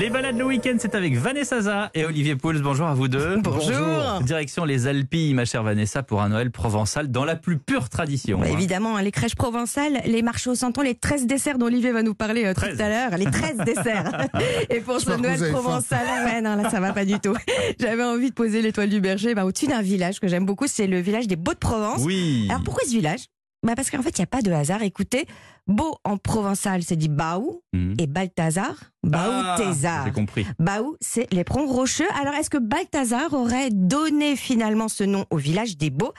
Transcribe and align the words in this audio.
Les 0.00 0.08
balades 0.08 0.38
le 0.38 0.46
week-end, 0.46 0.76
c'est 0.78 0.94
avec 0.94 1.14
Vanessa 1.14 1.60
Zah 1.60 1.90
et 1.92 2.06
Olivier 2.06 2.34
Pouls. 2.34 2.58
Bonjour 2.62 2.86
à 2.86 2.94
vous 2.94 3.06
deux. 3.06 3.36
Bonjour. 3.42 4.22
Direction 4.22 4.64
les 4.64 4.86
Alpilles, 4.86 5.34
ma 5.34 5.44
chère 5.44 5.62
Vanessa, 5.62 6.02
pour 6.02 6.22
un 6.22 6.30
Noël 6.30 6.50
provençal 6.50 7.10
dans 7.10 7.26
la 7.26 7.36
plus 7.36 7.58
pure 7.58 7.90
tradition. 7.90 8.38
Bah, 8.38 8.46
hein. 8.48 8.52
évidemment, 8.54 8.96
hein, 8.96 9.02
les 9.02 9.10
crèches 9.10 9.34
provençales, 9.34 10.00
les 10.06 10.22
marchés 10.22 10.48
au 10.48 10.54
santon, 10.54 10.80
les 10.80 10.94
13 10.94 11.26
desserts 11.26 11.58
dont 11.58 11.66
Olivier 11.66 11.92
va 11.92 12.02
nous 12.02 12.14
parler 12.14 12.46
euh, 12.46 12.54
tout 12.54 12.62
13. 12.62 12.80
à 12.80 12.88
l'heure, 12.88 13.18
les 13.18 13.26
13 13.26 13.58
desserts. 13.58 14.28
Et 14.70 14.80
pour 14.80 15.00
ce 15.00 15.10
Noël 15.10 15.52
provençal, 15.52 16.06
ouais, 16.24 16.40
non, 16.40 16.56
là 16.56 16.70
ça 16.70 16.80
va 16.80 16.94
pas 16.94 17.04
du 17.04 17.20
tout. 17.20 17.36
J'avais 17.78 18.02
envie 18.02 18.30
de 18.30 18.34
poser 18.34 18.62
l'étoile 18.62 18.88
du 18.88 19.02
berger 19.02 19.34
bah, 19.34 19.44
au-dessus 19.44 19.66
d'un 19.66 19.82
village 19.82 20.18
que 20.18 20.28
j'aime 20.28 20.46
beaucoup, 20.46 20.66
c'est 20.66 20.86
le 20.86 21.00
village 21.00 21.26
des 21.26 21.36
Beaux 21.36 21.52
de 21.52 21.58
Provence. 21.58 22.00
Oui. 22.06 22.46
Alors 22.48 22.62
pourquoi 22.62 22.84
ce 22.86 22.92
village? 22.92 23.26
Bah 23.62 23.74
Parce 23.76 23.90
qu'en 23.90 24.02
fait, 24.02 24.16
il 24.18 24.20
n'y 24.20 24.24
a 24.24 24.26
pas 24.26 24.42
de 24.42 24.50
hasard. 24.52 24.82
Écoutez, 24.82 25.26
Beau 25.66 25.96
en 26.04 26.16
provençal, 26.16 26.82
c'est 26.82 26.96
dit 26.96 27.08
Baou, 27.08 27.62
Mhm. 27.72 27.94
et 27.98 28.06
Balthazar, 28.06 28.74
Ah, 28.80 29.08
Baou-Thésar. 29.56 30.04
J'ai 30.06 30.12
compris. 30.12 30.46
Baou, 30.58 30.96
c'est 31.00 31.32
l'éperon 31.32 31.66
rocheux. 31.66 32.08
Alors, 32.20 32.34
est-ce 32.34 32.50
que 32.50 32.58
Balthazar 32.58 33.32
aurait 33.34 33.70
donné 33.70 34.34
finalement 34.36 34.88
ce 34.88 35.04
nom 35.04 35.26
au 35.30 35.36
village 35.36 35.76
des 35.76 35.90
Beaux? 35.90 36.12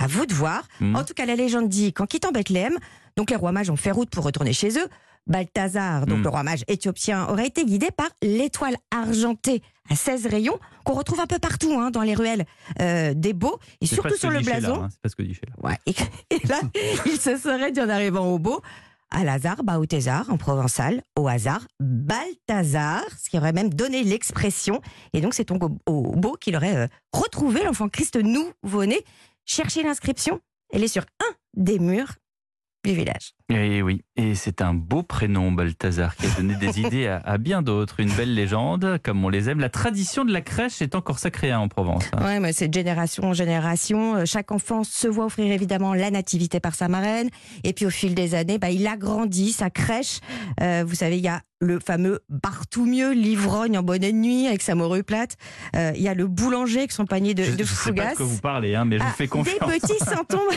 À 0.00 0.06
vous 0.08 0.26
de 0.26 0.34
voir. 0.34 0.66
Mhm. 0.80 0.96
En 0.96 1.04
tout 1.04 1.14
cas, 1.14 1.24
la 1.24 1.36
légende 1.36 1.68
dit 1.68 1.92
qu'en 1.92 2.06
quittant 2.06 2.30
Bethléem, 2.32 2.76
donc 3.16 3.30
les 3.30 3.36
rois 3.36 3.52
mages 3.52 3.70
ont 3.70 3.76
fait 3.76 3.90
route 3.92 4.10
pour 4.10 4.24
retourner 4.24 4.52
chez 4.52 4.76
eux. 4.78 4.88
Balthazar, 5.26 6.06
donc 6.06 6.18
Mhm. 6.18 6.24
le 6.24 6.28
roi 6.30 6.42
mage 6.42 6.64
éthiopien, 6.68 7.26
aurait 7.28 7.46
été 7.46 7.64
guidé 7.64 7.88
par 7.96 8.08
l'étoile 8.22 8.76
argentée 8.90 9.62
à 9.90 9.94
16 9.96 10.26
rayons 10.26 10.58
qu'on 10.84 10.94
retrouve 10.94 11.20
un 11.20 11.26
peu 11.26 11.38
partout 11.38 11.72
hein, 11.78 11.90
dans 11.90 12.02
les 12.02 12.14
ruelles 12.14 12.44
euh, 12.80 13.12
des 13.14 13.32
Beaux 13.32 13.58
et 13.80 13.86
surtout 13.86 14.16
sur 14.16 14.30
le 14.30 14.40
blason. 14.40 14.82
hein, 14.82 14.88
C'est 14.90 15.00
pas 15.00 15.08
ce 15.08 15.16
que 15.16 15.22
dit. 15.22 15.38
Ouais. 15.62 15.76
Et, 15.86 15.94
et 16.30 16.46
là, 16.46 16.60
il 17.06 17.18
se 17.20 17.36
serait 17.36 17.72
dit 17.72 17.80
en 17.80 17.88
arrivant 17.88 18.26
au 18.32 18.38
beau, 18.38 18.60
à 19.10 19.22
Lazare, 19.22 19.62
Baoutésar 19.62 20.28
en 20.30 20.36
provençal, 20.36 21.02
au 21.16 21.28
hasard, 21.28 21.66
Balthazar, 21.80 23.02
ce 23.22 23.30
qui 23.30 23.38
aurait 23.38 23.52
même 23.52 23.72
donné 23.72 24.02
l'expression. 24.02 24.80
Et 25.12 25.20
donc, 25.20 25.34
c'est 25.34 25.46
donc 25.48 25.62
au, 25.62 25.70
au 25.86 26.16
beau 26.16 26.32
qu'il 26.40 26.56
aurait 26.56 26.76
euh, 26.76 26.86
retrouvé 27.12 27.62
l'enfant 27.64 27.88
Christ 27.88 28.16
nouveau-né. 28.16 28.98
Cherchez 29.44 29.82
l'inscription, 29.84 30.40
elle 30.72 30.82
est 30.82 30.88
sur 30.88 31.02
un 31.20 31.34
des 31.54 31.78
murs 31.78 32.14
du 32.84 32.92
village. 32.94 33.32
Et 33.48 33.80
oui, 33.80 34.02
et 34.16 34.34
c'est 34.34 34.60
un 34.60 34.74
beau 34.74 35.04
prénom, 35.04 35.52
Balthazar, 35.52 36.16
qui 36.16 36.26
a 36.26 36.30
donné 36.30 36.56
des 36.56 36.80
idées 36.84 37.06
à, 37.06 37.18
à 37.24 37.38
bien 37.38 37.62
d'autres. 37.62 38.00
Une 38.00 38.10
belle 38.10 38.34
légende, 38.34 38.98
comme 39.04 39.24
on 39.24 39.28
les 39.28 39.48
aime. 39.48 39.60
La 39.60 39.68
tradition 39.68 40.24
de 40.24 40.32
la 40.32 40.40
crèche 40.40 40.82
est 40.82 40.96
encore 40.96 41.20
sacrée 41.20 41.52
hein, 41.52 41.60
en 41.60 41.68
Provence. 41.68 42.04
hein. 42.12 42.24
Ouais, 42.24 42.40
mais 42.40 42.52
c'est 42.52 42.66
de 42.66 42.74
génération 42.74 43.22
en 43.24 43.32
génération. 43.34 44.16
Euh, 44.16 44.24
Chaque 44.24 44.50
enfant 44.50 44.82
se 44.82 45.06
voit 45.06 45.26
offrir 45.26 45.52
évidemment 45.52 45.94
la 45.94 46.10
nativité 46.10 46.58
par 46.58 46.74
sa 46.74 46.88
marraine. 46.88 47.28
Et 47.62 47.72
puis 47.72 47.86
au 47.86 47.90
fil 47.90 48.16
des 48.16 48.34
années, 48.34 48.58
bah, 48.58 48.70
il 48.70 48.84
agrandit 48.88 49.52
sa 49.52 49.70
crèche. 49.70 50.18
Euh, 50.60 50.82
vous 50.84 50.96
savez, 50.96 51.18
il 51.18 51.24
y 51.24 51.28
a 51.28 51.40
le 51.60 51.78
fameux 51.80 52.20
Barthoumieux, 52.28 53.12
l'ivrogne 53.12 53.78
en 53.78 53.82
bonne 53.82 54.02
nuit 54.12 54.46
avec 54.46 54.60
sa 54.60 54.74
morue 54.74 55.02
plate. 55.04 55.36
Euh, 55.74 55.92
il 55.94 56.02
y 56.02 56.08
a 56.08 56.12
le 56.14 56.26
boulanger 56.26 56.80
avec 56.80 56.92
son 56.92 57.06
panier 57.06 57.32
de, 57.32 57.44
Je 57.44 57.52
de 57.52 57.62
ne 57.62 57.64
sais 57.64 57.74
pas 57.74 57.80
fougasse. 57.82 58.10
de 58.12 58.16
quoi 58.18 58.26
vous 58.26 58.40
parlez, 58.40 58.74
hein, 58.74 58.84
mais 58.84 58.98
je 58.98 59.02
Ah, 59.02 59.06
vous 59.06 59.14
fais 59.14 59.28
confiance. 59.28 59.70
Des 59.70 59.78
petits 59.80 60.04
santons. 60.04 60.40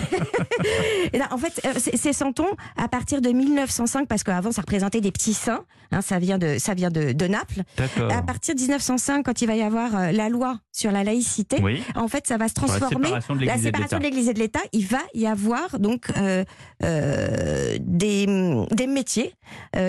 En 1.32 1.38
fait, 1.38 1.62
ces 1.80 2.14
santons, 2.14 2.48
à 2.82 2.88
partir 2.88 3.22
de 3.22 3.30
1905, 3.30 4.08
parce 4.08 4.24
qu'avant, 4.24 4.52
ça 4.52 4.62
représentait 4.62 5.02
des 5.02 5.12
petits 5.12 5.34
saints. 5.34 5.66
hein, 5.92 6.02
ça 6.02 6.18
vient 6.20 6.38
de, 6.38 6.58
ça 6.58 6.74
vient 6.74 6.90
de, 6.90 7.12
de 7.12 7.26
Naples. 7.28 7.64
À 8.10 8.22
partir 8.22 8.56
de 8.56 8.60
1905, 8.62 9.24
quand 9.26 9.42
il 9.42 9.48
va 9.48 9.56
y 9.56 9.62
avoir 9.62 9.96
euh, 9.96 10.12
la 10.12 10.30
loi 10.30 10.60
sur 10.72 10.92
la 10.92 11.04
laïcité, 11.04 11.58
Oui, 11.62 11.82
en 11.96 12.08
fait, 12.08 12.26
ça 12.28 12.38
va 12.38 12.48
se 12.48 12.54
transformer. 12.54 13.10
La 13.46 13.58
séparation 13.58 13.98
de 13.98 14.04
l'Église 14.04 14.30
et 14.30 14.34
de 14.34 14.40
l'État, 14.40 14.62
il 14.74 14.86
va 14.86 15.00
y 15.14 15.28
avoir 15.28 15.80
donc 15.80 16.10
euh, 16.18 16.44
euh, 16.84 17.78
des, 17.82 18.26
des 18.72 18.88
métiers 18.88 19.34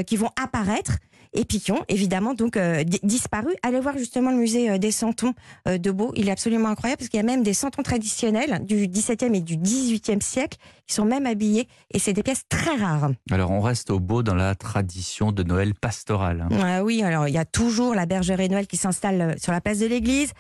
qui 0.07 0.17
vont 0.17 0.31
apparaître 0.43 0.93
et 1.33 1.45
puis 1.45 1.61
qui 1.61 1.71
ont 1.71 1.85
évidemment 1.89 2.35
donc 2.35 2.57
euh, 2.57 2.83
di- 2.83 2.99
disparu. 3.05 3.51
Allez 3.63 3.79
voir 3.79 3.97
justement 3.97 4.33
le 4.33 4.37
musée 4.37 4.69
euh, 4.69 4.79
des 4.79 4.91
santons 4.91 5.33
euh, 5.69 5.79
de 5.79 5.93
Beau, 5.93 6.13
il 6.17 6.29
est 6.29 6.33
absolument 6.33 6.69
incroyable 6.71 6.99
parce 6.99 7.09
qu'il 7.09 7.19
y 7.19 7.23
a 7.23 7.27
même 7.27 7.45
des 7.45 7.55
santons 7.55 7.83
traditionnels 7.85 8.65
du 8.67 8.89
XVIIe 8.89 9.37
et 9.37 9.41
du 9.41 9.57
XVIIIe 9.57 10.21
siècle 10.21 10.59
qui 10.91 10.97
sont 10.97 11.05
même 11.05 11.25
habillés 11.25 11.69
et 11.95 12.01
c'est 12.01 12.13
des 12.13 12.25
pièces 12.25 12.43
très 12.49 12.75
rares. 12.75 13.13
Alors, 13.31 13.53
on 13.53 13.61
reste 13.61 13.91
au 13.91 14.01
beau 14.01 14.25
dans 14.25 14.35
la 14.35 14.57
tradition 14.57 15.31
de 15.31 15.45
Noël 15.45 15.73
pastoral. 15.73 16.49
hein. 16.51 16.57
Ah 16.61 16.83
oui, 16.83 17.05
alors 17.05 17.29
il 17.29 17.35
y 17.35 17.39
a 17.39 17.45
toujours 17.45 17.95
la 17.95 18.07
bergerie 18.07 18.49
Noël 18.49 18.67
qui 18.67 18.77
s'installe 18.77 19.21
euh, 19.21 19.35
sur 19.41 19.53
la 19.53 19.61
place 19.61 19.79
de 19.79 19.87
l'église. 19.87 20.33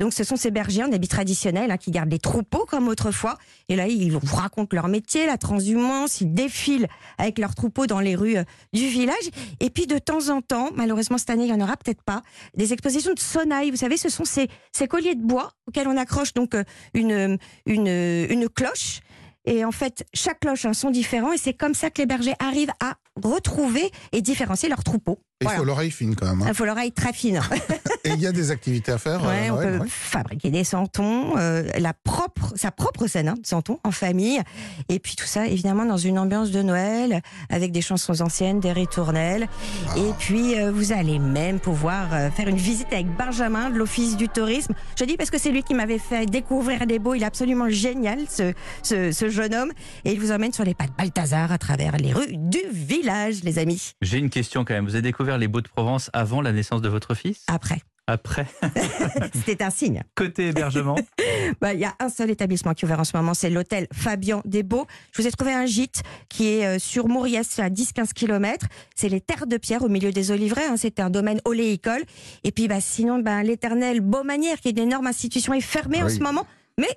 Donc 0.00 0.14
ce 0.14 0.24
sont 0.24 0.36
ces 0.36 0.50
bergers 0.50 0.84
en 0.84 0.92
habits 0.92 1.08
traditionnels 1.08 1.70
hein, 1.70 1.76
qui 1.76 1.90
gardent 1.90 2.10
les 2.10 2.18
troupeaux 2.18 2.64
comme 2.66 2.88
autrefois. 2.88 3.36
Et 3.68 3.76
là, 3.76 3.86
ils 3.86 4.10
vous 4.10 4.34
racontent 4.34 4.74
leur 4.74 4.88
métier, 4.88 5.26
la 5.26 5.36
transhumance, 5.36 6.22
ils 6.22 6.32
défilent 6.32 6.88
avec 7.18 7.38
leurs 7.38 7.54
troupeaux 7.54 7.86
dans 7.86 8.00
les 8.00 8.16
rues 8.16 8.38
euh, 8.38 8.44
du 8.72 8.86
village. 8.86 9.28
Et 9.60 9.68
puis 9.68 9.86
de 9.86 9.98
temps 9.98 10.30
en 10.30 10.40
temps, 10.40 10.70
malheureusement 10.74 11.18
cette 11.18 11.28
année, 11.28 11.44
il 11.44 11.52
n'y 11.54 11.62
en 11.62 11.62
aura 11.62 11.76
peut-être 11.76 12.02
pas, 12.02 12.22
des 12.56 12.72
expositions 12.72 13.12
de 13.12 13.20
sonnailles. 13.20 13.70
Vous 13.70 13.76
savez, 13.76 13.98
ce 13.98 14.08
sont 14.08 14.24
ces, 14.24 14.48
ces 14.72 14.88
colliers 14.88 15.16
de 15.16 15.22
bois 15.22 15.52
auxquels 15.66 15.86
on 15.86 15.98
accroche 15.98 16.32
donc 16.32 16.54
euh, 16.54 16.64
une, 16.94 17.36
une, 17.66 17.88
une 18.30 18.48
cloche. 18.48 19.00
Et 19.48 19.64
en 19.64 19.72
fait, 19.72 20.06
chaque 20.12 20.40
cloche 20.40 20.66
a 20.66 20.68
un 20.68 20.72
son 20.74 20.90
différent 20.90 21.32
et 21.32 21.38
c'est 21.38 21.54
comme 21.54 21.72
ça 21.72 21.88
que 21.88 22.02
les 22.02 22.06
bergers 22.06 22.34
arrivent 22.38 22.72
à 22.80 22.96
retrouver 23.16 23.90
et 24.12 24.20
différencier 24.20 24.68
leurs 24.68 24.84
troupeaux. 24.84 25.20
Il 25.40 25.44
Voilà. 25.44 25.58
faut 25.60 25.64
l'oreille 25.64 25.90
fine 25.92 26.16
quand 26.16 26.26
même. 26.26 26.42
hein. 26.42 26.46
Il 26.48 26.54
faut 26.54 26.64
l'oreille 26.64 26.90
très 26.90 27.12
fine. 27.12 27.40
Et 28.04 28.10
il 28.10 28.20
y 28.20 28.26
a 28.26 28.32
des 28.32 28.50
activités 28.50 28.90
à 28.90 28.98
faire. 28.98 29.22
Ouais, 29.24 29.48
euh, 29.50 29.52
on 29.52 29.56
peut 29.62 29.78
ouais. 29.84 29.88
fabriquer 29.88 30.50
des 30.50 30.64
santons, 30.64 31.36
euh, 31.36 31.62
la 31.78 31.92
propre, 31.92 32.52
sa 32.56 32.72
propre 32.72 33.06
scène 33.06 33.28
hein, 33.28 33.34
de 33.40 33.46
santons 33.46 33.78
en 33.84 33.92
famille. 33.92 34.40
Et 34.88 34.98
puis 34.98 35.14
tout 35.14 35.26
ça, 35.26 35.46
évidemment, 35.46 35.84
dans 35.84 35.96
une 35.96 36.18
ambiance 36.18 36.50
de 36.50 36.60
Noël, 36.62 37.22
avec 37.50 37.70
des 37.70 37.82
chansons 37.82 38.20
anciennes, 38.20 38.58
des 38.58 38.72
ritournelles. 38.72 39.46
Ah. 39.88 39.98
Et 39.98 40.12
puis, 40.18 40.58
euh, 40.58 40.72
vous 40.72 40.90
allez 40.92 41.20
même 41.20 41.60
pouvoir 41.60 42.12
euh, 42.14 42.30
faire 42.30 42.48
une 42.48 42.56
visite 42.56 42.88
avec 42.92 43.06
Benjamin 43.16 43.70
de 43.70 43.76
l'Office 43.78 44.16
du 44.16 44.28
tourisme. 44.28 44.74
Je 44.98 45.04
dis 45.04 45.16
parce 45.16 45.30
que 45.30 45.38
c'est 45.38 45.50
lui 45.52 45.62
qui 45.62 45.74
m'avait 45.74 45.98
fait 45.98 46.26
découvrir 46.26 46.84
des 46.86 46.98
beaux. 46.98 47.14
Il 47.14 47.22
est 47.22 47.26
absolument 47.26 47.68
génial, 47.68 48.18
ce, 48.28 48.52
ce, 48.82 49.12
ce 49.12 49.28
jeune 49.28 49.54
homme. 49.54 49.70
Et 50.04 50.12
il 50.12 50.20
vous 50.20 50.32
emmène 50.32 50.52
sur 50.52 50.64
les 50.64 50.74
pas 50.74 50.86
de 50.86 50.92
Balthazar 50.98 51.52
à 51.52 51.58
travers 51.58 51.96
les 51.96 52.12
rues 52.12 52.36
du 52.36 52.58
village, 52.72 53.44
les 53.44 53.60
amis. 53.60 53.92
J'ai 54.02 54.18
une 54.18 54.30
question 54.30 54.64
quand 54.64 54.74
même. 54.74 54.84
Vous 54.86 54.94
avez 54.96 55.02
découvert 55.02 55.27
les 55.36 55.48
Beaux 55.48 55.60
de 55.60 55.68
Provence 55.68 56.08
avant 56.14 56.40
la 56.40 56.52
naissance 56.52 56.80
de 56.80 56.88
votre 56.88 57.14
fils 57.14 57.44
Après. 57.48 57.82
Après, 58.10 58.46
C'était 59.46 59.62
un 59.62 59.68
signe. 59.68 60.02
côté 60.14 60.46
hébergement 60.48 60.96
Bah, 61.60 61.74
Il 61.74 61.80
y 61.80 61.84
a 61.84 61.94
un 62.00 62.08
seul 62.08 62.30
établissement 62.30 62.72
qui 62.72 62.84
est 62.84 62.86
ouvert 62.86 63.00
en 63.00 63.04
ce 63.04 63.14
moment, 63.14 63.34
c'est 63.34 63.50
l'hôtel 63.50 63.86
Fabien 63.92 64.40
Desbeaux. 64.46 64.86
Je 65.12 65.20
vous 65.20 65.28
ai 65.28 65.30
trouvé 65.30 65.52
un 65.52 65.66
gîte 65.66 66.02
qui 66.30 66.46
est 66.48 66.64
euh, 66.64 66.78
sur 66.78 67.06
Mauriès, 67.08 67.58
à 67.58 67.68
10-15 67.68 68.14
km. 68.14 68.66
C'est 68.94 69.10
les 69.10 69.20
Terres 69.20 69.46
de 69.46 69.58
Pierre, 69.58 69.82
au 69.82 69.90
milieu 69.90 70.10
des 70.10 70.30
oliveraies. 70.30 70.64
hein. 70.66 70.76
C'est 70.78 71.00
un 71.00 71.10
domaine 71.10 71.42
oléicole. 71.44 72.02
Et 72.44 72.50
puis, 72.50 72.66
bah, 72.66 72.80
sinon, 72.80 73.18
bah, 73.18 73.42
l'éternel 73.42 74.00
Beaumanière, 74.00 74.58
qui 74.60 74.68
est 74.68 74.72
une 74.72 74.78
énorme 74.78 75.06
institution, 75.06 75.52
est 75.52 75.60
fermé 75.60 76.02
en 76.02 76.08
ce 76.08 76.20
moment. 76.20 76.46
Mais 76.78 76.88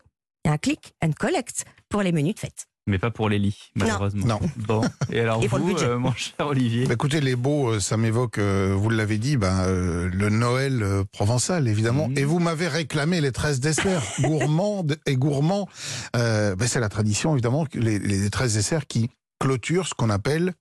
il 0.46 0.48
y 0.48 0.52
a 0.52 0.54
un 0.54 0.58
click 0.58 0.94
and 1.04 1.12
collect 1.20 1.66
pour 1.90 2.04
les 2.04 2.14
menus 2.14 2.36
de 2.36 2.40
fête. 2.40 2.68
Mais 2.88 2.98
pas 2.98 3.12
pour 3.12 3.30
les 3.30 3.38
lits, 3.38 3.72
malheureusement. 3.76 4.26
Non. 4.26 4.40
Bon. 4.58 4.82
Et 5.12 5.20
alors 5.20 5.44
Et 5.44 5.48
vous, 5.48 5.78
euh, 5.78 6.00
mon 6.00 6.14
cher 6.14 6.48
Olivier 6.48 6.88
Bah, 6.88 6.96
écoutez, 6.96 7.22
les 7.22 7.36
beaux, 7.36 7.74
euh, 7.74 7.80
ça 7.80 7.96
m'évoque, 7.96 8.40
euh, 8.40 8.74
vous 8.76 8.90
l'avez 8.90 9.20
dit, 9.20 9.38
ben, 9.38 9.62
euh, 9.68 10.10
le 10.12 10.30
Noël 10.30 10.82
euh, 10.82 11.04
provençal, 11.12 11.68
évidemment. 11.68 12.08
Mhm. 12.10 12.18
Et 12.18 12.24
vous 12.26 12.40
m'avez 12.40 12.68
réclamé 12.68 13.22
les 13.22 13.32
13 13.32 13.60
desserts, 13.60 14.02
gourmands 14.22 14.84
et 15.06 15.16
gourmands. 15.16 15.70
Euh, 16.16 16.56
ben, 16.56 16.68
c'est 16.68 16.80
la 16.80 16.90
tradition, 16.90 17.34
évidemment, 17.34 17.66
les, 17.74 18.00
les 18.00 18.30
13 18.32 18.56
desserts 18.56 18.88
qui 18.88 19.10
clôturent 19.40 19.88
ce 19.88 19.94
qu'on 19.94 20.10
appelle 20.10 20.54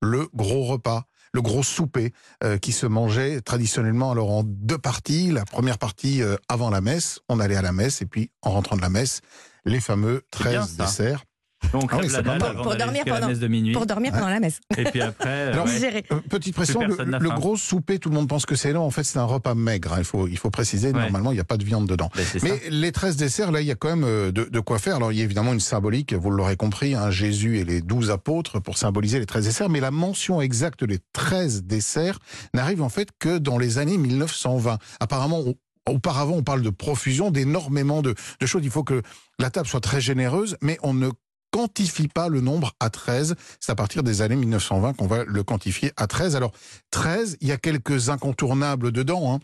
le 0.00 0.28
gros 0.34 0.64
repas. 0.64 1.04
Le 1.32 1.42
gros 1.42 1.64
souper 1.64 2.12
euh, 2.44 2.58
qui 2.58 2.70
se 2.70 2.86
mangeait 2.86 3.40
traditionnellement 3.40 4.12
alors 4.12 4.30
en 4.30 4.44
deux 4.44 4.78
parties. 4.78 5.32
La 5.32 5.44
première 5.44 5.78
partie 5.78 6.22
euh, 6.22 6.36
avant 6.48 6.70
la 6.70 6.80
messe, 6.80 7.18
on 7.28 7.40
allait 7.40 7.56
à 7.56 7.62
la 7.62 7.72
messe 7.72 8.02
et 8.02 8.06
puis 8.06 8.30
en 8.42 8.52
rentrant 8.52 8.76
de 8.76 8.82
la 8.82 8.88
messe, 8.88 9.20
les 9.64 9.80
fameux 9.80 10.22
C'est 10.32 10.48
bien, 10.50 10.60
13 10.60 10.76
ça. 10.76 10.84
desserts. 10.84 11.24
Donc, 11.74 11.90
Ah 11.92 11.96
oui, 12.00 12.06
crève 12.08 12.12
la 12.12 12.18
c'est 12.18 12.22
pas 12.22 12.30
dalle 12.30 12.38
mal. 12.40 12.50
avant 12.52 12.62
Pour 12.62 12.76
dormir 12.76 12.94
jusqu'à 12.94 13.10
la 13.10 13.16
pendant- 13.16 13.28
messe 13.28 13.38
de 13.40 13.48
minuit. 13.48 13.72
Pour 13.72 13.86
dormir 13.86 14.12
pendant 14.12 14.28
la 14.28 14.40
messe. 14.40 14.60
Et 14.78 14.84
puis 14.84 15.00
après, 15.02 15.52
Alors, 15.52 15.66
ouais. 15.66 15.78
Gérer. 15.78 16.04
Petite 16.30 16.54
précision, 16.54 16.80
le, 16.82 17.28
gros 17.30 17.56
souper, 17.56 17.98
tout 17.98 18.08
le 18.08 18.14
monde 18.14 18.28
pense 18.28 18.46
que 18.46 18.54
c'est 18.54 18.70
énorme. 18.70 18.86
En 18.86 18.90
fait, 18.90 19.04
c'est 19.04 19.18
un 19.18 19.24
repas 19.24 19.54
maigre. 19.54 19.92
hein. 19.92 19.98
Il 19.98 20.04
faut, 20.04 20.28
il 20.28 20.38
faut 20.38 20.50
préciser. 20.50 20.88
Ouais. 20.92 20.92
Normalement, 21.00 21.32
il 21.32 21.34
n'y 21.34 21.40
a 21.40 21.44
pas 21.44 21.56
de 21.56 21.64
viande 21.64 21.86
dedans. 21.88 22.10
Ben, 22.16 22.24
Mais 22.42 22.48
ça. 22.48 22.54
les 22.70 22.92
13 22.92 23.16
desserts, 23.16 23.50
là, 23.52 23.60
il 23.60 23.66
y 23.66 23.70
a 23.70 23.74
quand 23.74 23.88
même 23.88 24.04
euh, 24.04 24.32
de, 24.32 24.44
de 24.44 24.60
quoi 24.60 24.78
faire. 24.78 24.96
Alors, 24.96 25.12
il 25.12 25.18
y 25.18 25.20
a 25.20 25.24
évidemment 25.24 25.52
une 25.52 25.60
symbolique, 25.60 26.14
vous 26.14 26.30
l'aurez 26.30 26.56
compris, 26.56 26.94
hein, 26.94 27.10
Jésus 27.10 27.58
et 27.58 27.64
les 27.64 27.80
12 27.82 28.10
apôtres 28.10 28.60
pour 28.60 28.78
symboliser 28.78 29.18
les 29.18 29.26
13 29.26 29.44
desserts. 29.44 29.68
Mais 29.68 29.80
la 29.80 29.90
mention 29.90 30.40
exacte 30.40 30.84
des 30.84 30.98
13 31.12 31.64
desserts 31.64 32.18
n'arrive 32.54 32.82
en 32.82 32.88
fait 32.88 33.08
que 33.18 33.38
dans 33.38 33.58
les 33.58 33.78
années 33.78 33.98
1920. 33.98 34.78
Apparemment, 35.00 35.40
on- 35.46 35.54
Auparavant, 35.86 36.36
on 36.36 36.42
parle 36.42 36.62
de 36.62 36.70
profusion, 36.70 37.30
d'énormément 37.30 38.00
de, 38.00 38.14
de 38.40 38.46
choses. 38.46 38.62
Il 38.64 38.70
faut 38.70 38.84
que 38.84 39.02
la 39.38 39.50
table 39.50 39.68
soit 39.68 39.82
très 39.82 40.00
généreuse, 40.00 40.56
mais 40.62 40.78
on 40.82 40.94
ne 40.94 41.10
quantifie 41.54 42.08
pas 42.08 42.28
le 42.28 42.40
nombre 42.40 42.74
à 42.80 42.90
13. 42.90 43.36
C'est 43.60 43.70
à 43.70 43.76
partir 43.76 44.02
des 44.02 44.22
années 44.22 44.34
1920 44.34 44.94
qu'on 44.94 45.06
va 45.06 45.22
le 45.22 45.44
quantifier 45.44 45.92
à 45.96 46.08
13. 46.08 46.34
Alors, 46.34 46.50
13, 46.90 47.36
il 47.40 47.46
y 47.46 47.52
a 47.52 47.56
quelques 47.58 48.08
incontournables 48.08 48.90
dedans. 48.90 49.32
Hein. 49.32 49.40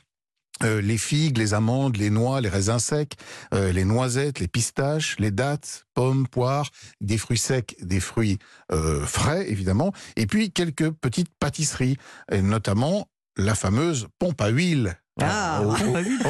euh, 0.65 0.81
les 0.81 0.99
figues, 0.99 1.39
les 1.39 1.55
amandes, 1.55 1.97
les 1.97 2.11
noix, 2.11 2.41
les 2.41 2.49
raisins 2.49 2.81
secs, 2.81 3.15
euh, 3.55 3.71
les 3.71 3.85
noisettes, 3.85 4.41
les 4.41 4.49
pistaches, 4.49 5.21
les 5.21 5.31
dattes, 5.31 5.87
pommes, 5.95 6.27
poires, 6.27 6.71
des 7.01 7.17
fruits 7.17 7.39
secs, 7.39 7.77
des 7.81 8.01
fruits 8.01 8.39
euh, 8.73 9.07
frais 9.07 9.49
évidemment, 9.49 9.93
et 10.17 10.27
puis 10.27 10.51
quelques 10.51 10.91
petites 10.91 11.31
pâtisseries, 11.39 11.97
et 12.33 12.43
notamment 12.43 13.07
la 13.37 13.55
fameuse 13.55 14.09
pompe 14.19 14.41
à 14.41 14.49
huile. 14.49 15.00
Ah. 15.21 15.63
Au- 15.65 15.71
au- 15.71 15.75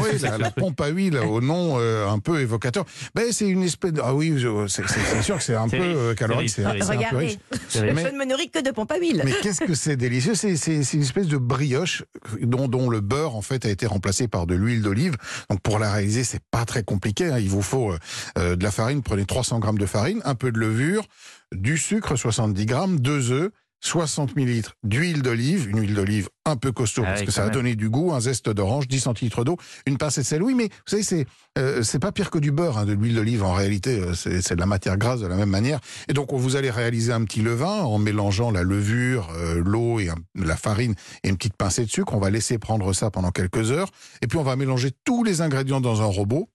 oui, 0.03 0.19
la, 0.23 0.39
la 0.39 0.51
pompe 0.51 0.81
à 0.81 0.89
huile 0.89 1.19
au 1.19 1.41
nom 1.41 1.77
euh, 1.79 2.09
un 2.09 2.19
peu 2.19 2.41
évocateur. 2.41 2.85
Ben, 3.15 3.27
c'est 3.31 3.47
une 3.47 3.63
espèce 3.63 3.93
de... 3.93 4.01
Ah 4.03 4.15
oui, 4.15 4.35
c'est 4.69 5.23
sûr 5.23 5.37
que 5.37 5.43
c'est 5.43 5.55
un 5.55 5.69
peu 5.69 5.77
euh, 5.77 6.15
calorique, 6.15 6.51
c'est 6.51 6.67
Regardez, 6.67 7.39
je 7.73 7.79
ne 7.81 8.19
me 8.19 8.25
nourris 8.25 8.51
que 8.51 8.61
de 8.63 8.71
pompe 8.73 8.91
à 8.93 8.99
huile. 8.99 9.23
Mais 9.25 9.33
qu'est-ce 9.43 9.61
que 9.61 9.75
c'est 9.75 9.97
délicieux 9.97 10.35
C'est 10.35 10.55
une 10.95 11.03
espèce 11.03 11.29
de 11.29 11.37
brioche 11.37 12.03
dont, 12.41 12.67
dont 12.69 12.89
le 12.91 13.01
beurre 13.01 13.37
en 13.37 13.43
fait 13.43 13.65
a 13.65 13.71
été 13.71 13.87
remplacé 13.87 14.27
par 14.29 14.47
de 14.47 14.55
l'huile 14.55 14.83
d'olive. 14.83 15.17
Donc 15.51 15.61
pour 15.61 15.79
la 15.79 15.93
réaliser, 15.93 16.25
c'est 16.25 16.43
pas 16.51 16.65
très 16.65 16.83
compliqué. 16.83 17.27
hein. 17.27 17.39
Il 17.39 17.49
vous 17.49 17.63
faut 17.63 17.93
euh, 18.39 18.57
de 18.57 18.65
la 18.65 18.71
farine. 18.71 19.03
Prenez 19.03 19.25
300 19.25 19.59
grammes 19.61 19.79
de 19.79 19.87
farine, 19.87 20.21
un 20.25 20.35
peu 20.35 20.51
de 20.51 20.59
levure, 20.59 21.05
du 21.53 21.77
sucre 21.79 22.17
70 22.17 22.67
grammes, 22.67 22.99
deux 22.99 23.31
œufs. 23.31 23.51
60 23.81 24.37
millilitres 24.37 24.77
d'huile 24.83 25.23
d'olive, 25.23 25.69
une 25.71 25.81
huile 25.81 25.95
d'olive 25.95 26.29
un 26.45 26.57
peu 26.57 26.71
costaud 26.73 27.03
Ah 27.05 27.09
parce 27.11 27.21
oui, 27.21 27.27
que 27.27 27.33
ça 27.33 27.45
même. 27.45 27.53
donner 27.53 27.77
du 27.77 27.89
goût, 27.89 28.13
un 28.13 28.21
zeste 28.21 28.49
d'orange, 28.51 28.89
10 28.89 29.01
centilitres 29.01 29.45
d'eau, 29.45 29.57
une 29.87 29.97
pincée 29.99 30.21
de 30.21 30.27
sel. 30.27 30.43
Oui, 30.43 30.55
mais 30.55 30.65
vous 30.65 30.71
savez, 30.87 31.03
c'est 31.03 31.27
euh, 31.59 31.83
c'est 31.83 31.99
pas 31.99 32.13
pire 32.13 32.31
que 32.31 32.39
du 32.39 32.53
beurre, 32.53 32.79
hein, 32.79 32.85
de 32.87 32.93
l'huile 32.93 33.15
d'olive. 33.15 33.43
En 33.43 33.53
réalité, 33.53 33.99
euh, 34.01 34.15
c'est 34.15 34.43
c'est 34.43 34.55
de 34.55 34.61
la 34.61 34.67
matière 34.67 34.97
grasse 34.99 35.21
de 35.21 35.27
la 35.27 35.37
même 35.37 35.49
manière. 35.51 35.81
Et 36.09 36.13
donc, 36.13 36.33
vous 36.33 36.57
allez 36.57 36.71
réaliser 36.71 37.13
un 37.13 37.25
petit 37.25 37.41
levain 37.43 37.81
en 37.83 37.99
mélangeant 37.99 38.51
la 38.51 38.63
levure, 38.63 39.31
euh, 39.37 39.63
l'eau 39.65 39.99
et 40.01 40.09
un- 40.11 40.17
la 40.35 40.57
farine 40.57 40.95
et 41.25 41.29
une 41.31 41.37
petite 41.37 41.57
pincée 41.57 41.85
de 41.85 41.91
sucre. 41.91 42.13
On 42.15 42.21
va 42.21 42.31
laisser 42.31 42.59
prendre 42.59 42.93
ça 42.93 43.11
pendant 43.11 43.31
quelques 43.31 43.71
heures. 43.71 43.91
Et 44.23 44.27
puis, 44.27 44.39
on 44.39 44.43
va 44.45 44.57
mélanger 44.57 44.91
tous 45.05 45.25
les 45.25 45.41
ingrédients 45.41 45.81
dans 45.81 46.03
un 46.03 46.07
robot. 46.07 46.49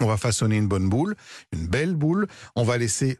On 0.00 0.06
va 0.06 0.16
façonner 0.16 0.56
une 0.56 0.68
bonne 0.68 0.88
boule, 0.88 1.14
une 1.52 1.66
belle 1.66 1.94
boule. 1.94 2.26
On 2.56 2.62
va 2.64 2.78
laisser 2.78 3.18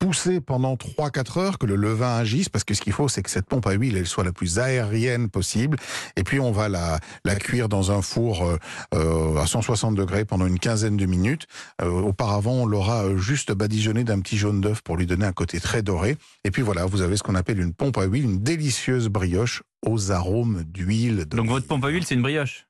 pousser 0.00 0.40
pendant 0.40 0.74
3-4 0.74 1.38
heures, 1.38 1.58
que 1.58 1.66
le 1.66 1.76
levain 1.76 2.16
agisse, 2.16 2.48
parce 2.48 2.64
que 2.64 2.74
ce 2.74 2.80
qu'il 2.80 2.94
faut, 2.94 3.06
c'est 3.08 3.22
que 3.22 3.30
cette 3.30 3.46
pompe 3.46 3.66
à 3.66 3.72
huile, 3.72 3.96
elle 3.96 4.06
soit 4.06 4.24
la 4.24 4.32
plus 4.32 4.58
aérienne 4.58 5.28
possible. 5.28 5.76
Et 6.16 6.24
puis, 6.24 6.40
on 6.40 6.50
va 6.50 6.68
la, 6.68 6.98
la 7.24 7.36
cuire 7.36 7.68
dans 7.68 7.92
un 7.92 8.00
four 8.02 8.44
euh, 8.44 8.56
euh, 8.94 9.36
à 9.36 9.46
160 9.46 9.94
degrés 9.94 10.24
pendant 10.24 10.46
une 10.46 10.58
quinzaine 10.58 10.96
de 10.96 11.06
minutes. 11.06 11.46
Euh, 11.82 11.90
auparavant, 11.90 12.54
on 12.54 12.66
l'aura 12.66 13.04
euh, 13.04 13.18
juste 13.18 13.52
badigeonné 13.52 14.02
d'un 14.02 14.20
petit 14.20 14.38
jaune 14.38 14.60
d'œuf 14.62 14.80
pour 14.80 14.96
lui 14.96 15.06
donner 15.06 15.26
un 15.26 15.32
côté 15.32 15.60
très 15.60 15.82
doré. 15.82 16.16
Et 16.44 16.50
puis 16.50 16.62
voilà, 16.62 16.86
vous 16.86 17.02
avez 17.02 17.18
ce 17.18 17.22
qu'on 17.22 17.34
appelle 17.34 17.60
une 17.60 17.74
pompe 17.74 17.98
à 17.98 18.04
huile, 18.04 18.24
une 18.24 18.40
délicieuse 18.40 19.08
brioche 19.08 19.62
aux 19.86 20.12
arômes 20.12 20.64
d'huile. 20.64 21.26
Donc 21.26 21.48
votre 21.48 21.66
pompe 21.66 21.84
à 21.84 21.88
huile, 21.88 22.04
c'est 22.06 22.14
une 22.14 22.22
brioche? 22.22 22.66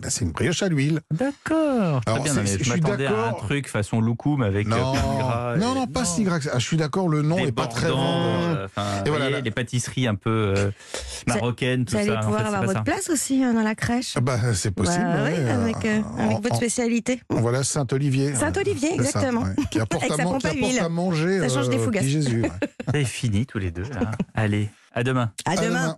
Ben, 0.00 0.10
c'est 0.10 0.24
une 0.24 0.32
brioche 0.32 0.62
à 0.62 0.68
l'huile. 0.68 1.00
D'accord. 1.12 2.00
Alors, 2.06 2.22
bien, 2.24 2.34
non, 2.34 2.42
je 2.44 2.58
je 2.58 2.62
suis 2.64 2.72
à 2.72 2.74
un 2.74 2.96
d'accord. 2.96 3.36
truc 3.38 3.68
façon 3.68 4.00
loukoum 4.00 4.42
avec 4.42 4.66
euh, 4.66 4.70
Non, 4.70 4.92
gras. 4.92 5.56
non, 5.56 5.72
et- 5.72 5.78
non, 5.78 5.86
pas 5.86 6.04
si 6.04 6.24
gras 6.24 6.40
ça. 6.40 6.50
Ah, 6.54 6.58
Je 6.58 6.66
suis 6.66 6.76
d'accord, 6.76 7.08
le 7.08 7.22
nom 7.22 7.38
est 7.38 7.52
pas 7.52 7.66
très 7.68 7.88
bon. 7.90 7.98
euh, 7.98 8.66
Et 9.06 9.08
voilà, 9.10 9.28
voyez, 9.28 9.42
les 9.42 9.50
pâtisseries 9.50 10.06
un 10.08 10.14
peu 10.16 10.54
euh, 10.56 10.70
marocaines, 11.26 11.84
tout 11.84 11.92
Vous 11.92 11.98
allez 11.98 12.08
ça. 12.08 12.18
en 12.18 12.22
pouvoir 12.22 12.40
fait, 12.40 12.46
avoir 12.48 12.62
votre 12.62 12.72
ça. 12.78 12.82
place 12.82 13.10
aussi 13.10 13.42
hein, 13.44 13.54
dans 13.54 13.62
la 13.62 13.74
crèche. 13.74 14.14
Ah 14.16 14.20
Bah, 14.20 14.38
c'est 14.54 14.70
possible. 14.72 15.04
Bah 15.04 15.24
ouais, 15.24 15.50
avec, 15.50 15.84
euh, 15.84 16.00
en- 16.16 16.18
avec 16.24 16.36
votre 16.42 16.54
en- 16.54 16.56
spécialité. 16.56 17.20
Voilà 17.30 17.62
Saint-Olivier. 17.62 18.34
Saint-Olivier, 18.34 18.88
ça, 18.90 18.94
exactement. 18.96 19.42
ouais, 19.42 19.54
Qui 19.70 19.80
apporte, 19.80 20.02
Avec 20.10 20.18
à, 20.20 20.24
man- 20.24 20.38
qui 20.38 20.46
à 20.46 20.50
apporte 20.50 20.70
huile. 20.72 20.80
à 20.80 20.88
manger 20.88 21.38
Ça 21.40 21.48
change 21.48 21.68
des 21.68 21.78
fougasses. 21.78 22.04
Jésus. 22.04 22.42
Vous 22.42 22.94
avez 22.94 23.04
fini 23.04 23.46
tous 23.46 23.58
les 23.58 23.70
deux. 23.70 23.84
Allez, 24.34 24.70
à 24.94 25.02
demain. 25.04 25.30
À 25.46 25.56
demain. 25.56 25.90